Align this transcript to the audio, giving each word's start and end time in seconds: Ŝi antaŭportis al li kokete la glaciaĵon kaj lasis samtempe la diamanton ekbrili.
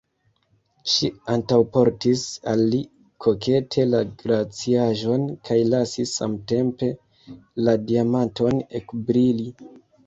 Ŝi 0.93 1.09
antaŭportis 1.33 2.23
al 2.53 2.63
li 2.71 2.79
kokete 3.27 3.87
la 3.91 4.01
glaciaĵon 4.25 5.29
kaj 5.51 5.61
lasis 5.75 6.19
samtempe 6.23 6.91
la 7.69 7.81
diamanton 7.93 8.69
ekbrili. 8.83 9.51